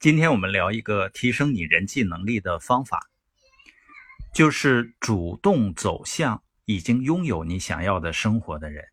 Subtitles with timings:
[0.00, 3.10] 今天我们聊一个提升你人际能力的方法，
[4.32, 8.84] 就是主动走向已经拥有你想要的生活的人。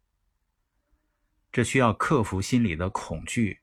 [1.52, 3.60] 这需要克服心理的恐惧，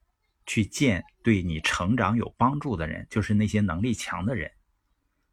[0.47, 4.49] 去见对你成长有帮助的人，就是那些能力强的人，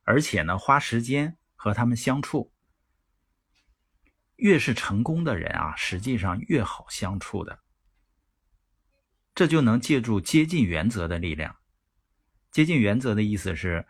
[0.02, 2.52] 而且呢，花时间和他们相处。
[4.38, 7.60] 越是成功的人啊，实际上越好相处的。
[9.36, 11.56] 这就能借助接近原则的力量。
[12.52, 13.86] 接近原则的意思是，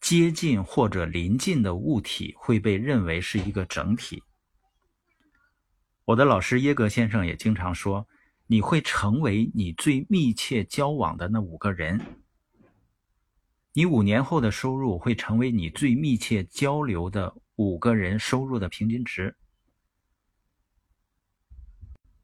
[0.00, 4.22] 接近或者临近的物体会被认为是一个整体。
[6.06, 8.08] 我的老师耶格先生也经常说，
[8.46, 12.00] 你会成为你最密切交往的那五个人。
[13.74, 19.36] 你五年后的收入会成为你最密切交流的五个人收入的平均值。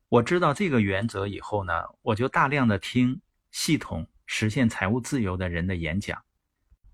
[0.08, 4.08] 我知道这个原则以后呢，我就大量的听系统。
[4.26, 6.22] 实现财务自由的人的演讲，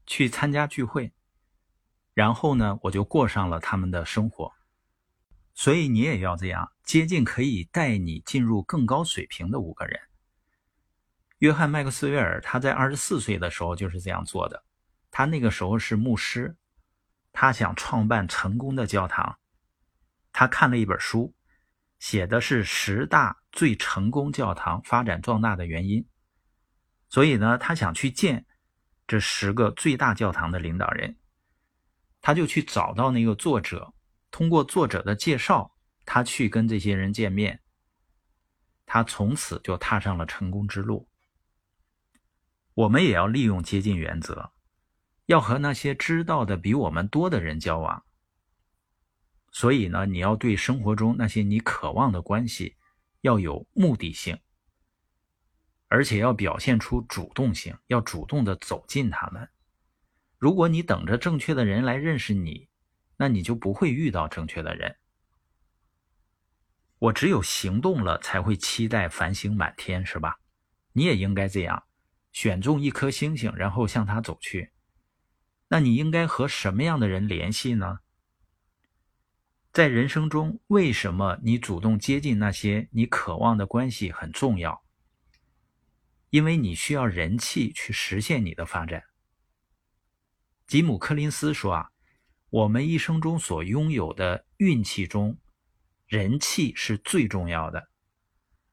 [0.06, 1.12] 去参加聚会，
[2.14, 4.52] 然后呢，我就过上了他们的生活。
[5.54, 10.00] 所以你也要这样接近可以带你进入更高水平的五个人。
[11.38, 14.64] 约翰·麦克斯韦尔他在二十四岁的时候就是这样做的。
[15.10, 16.56] 他那个时候是牧师，
[17.32, 19.38] 他想创办成功的教堂。
[20.32, 21.34] 他看了一本书，
[21.98, 26.06] 写的是十大最成功教堂发展壮大的原因。
[27.12, 28.46] 所以呢，他想去见
[29.06, 31.18] 这十个最大教堂的领导人，
[32.22, 33.92] 他就去找到那个作者，
[34.30, 37.60] 通过作者的介绍，他去跟这些人见面。
[38.86, 41.06] 他从此就踏上了成功之路。
[42.72, 44.50] 我们也要利用接近原则，
[45.26, 48.06] 要和那些知道的比我们多的人交往。
[49.50, 52.78] 所以呢，你要对生活中那些你渴望的关系
[53.20, 54.40] 要有目的性。
[55.92, 59.46] 而且要表现出主动性，要主动的走进他们。
[60.38, 62.66] 如果你等着正确的人来认识你，
[63.18, 64.96] 那你就不会遇到正确的人。
[66.98, 70.38] 我只有行动了，才会期待繁星满天，是吧？
[70.92, 71.84] 你也应该这样，
[72.32, 74.72] 选中一颗星星，然后向它走去。
[75.68, 77.98] 那你应该和什么样的人联系呢？
[79.74, 84.82] 在人生中，为什么你主动接近那些你渴望的关系很重要？
[86.32, 89.04] 因为你需要人气去实现你的发展。
[90.66, 91.90] 吉姆·柯林斯说：“啊，
[92.48, 95.38] 我们一生中所拥有的运气中，
[96.06, 97.90] 人气是最重要的。”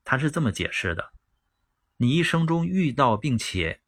[0.06, 1.12] 他是这么解释的：
[1.97, 3.81] 你一生中遇到并且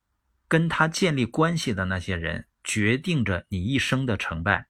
[0.50, 4.68] 跟他建立关系的那些人，决定着你一生的成败。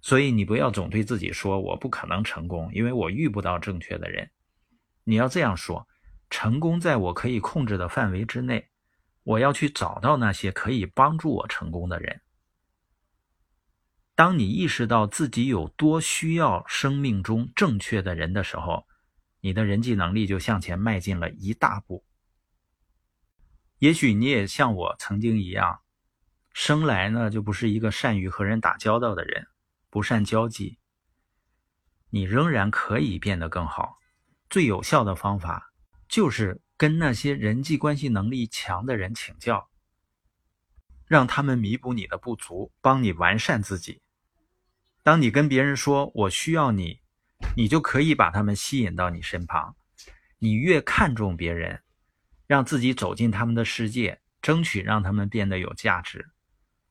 [0.00, 4.30] 所以你不要总对自己说：“我不可能成功，因为我遇不到正确的人。”
[5.02, 5.88] 你要这样说。
[6.36, 8.68] 成功在我可以控制的范围之内，
[9.22, 12.22] 我要去找到那些可以帮助我成功的人。
[14.16, 18.84] 当你意识到自己有多需要生命中正确的人的时候，
[19.42, 22.04] 你的人际能力就向前迈进了一大步。
[23.78, 25.82] 也许你也像我曾经一样，
[26.52, 29.46] 生来呢就不是一个善于和人打交道的人，
[29.88, 30.78] 不善交际。
[32.10, 34.00] 你仍然可以变得更好。
[34.50, 35.70] 最有效的方法。
[36.14, 39.68] 就是跟那些人际关系能力强的人请教，
[41.08, 44.00] 让他们弥补你的不足，帮你完善自己。
[45.02, 47.00] 当你跟别人说“我需要你”，
[47.58, 49.74] 你就可以把他们吸引到你身旁。
[50.38, 51.82] 你越看重别人，
[52.46, 56.24] 让自己走进他们的世界，争取让他们变得有价值，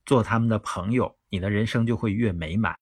[0.06, 2.78] 做他们的朋友，你的人生就会越美满。